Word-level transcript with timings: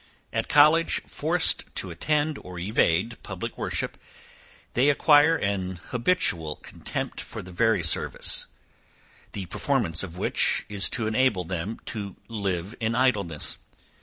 At 0.33 0.49
college, 0.49 1.03
forced 1.05 1.65
to 1.75 1.91
attend 1.91 2.39
or 2.39 2.57
evade 2.57 3.21
public 3.21 3.55
worship, 3.55 3.99
they 4.73 4.89
acquire 4.89 5.35
an 5.35 5.75
habitual 5.89 6.55
contempt 6.55 7.21
for 7.21 7.43
the 7.43 7.51
very 7.51 7.83
service, 7.83 8.47
the 9.33 9.45
performance 9.45 10.01
of 10.01 10.17
which 10.17 10.65
is 10.67 10.89
to 10.89 11.05
enable 11.05 11.43
them 11.43 11.77
to 11.85 12.15
live 12.27 12.73
in 12.79 12.95
idleness. 12.95 13.59